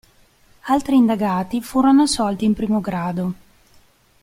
Altri 0.65 0.95
indagati 0.95 1.61
furono 1.61 2.01
assolti 2.01 2.43
in 2.43 2.55
primo 2.55 2.81
grado. 2.81 3.33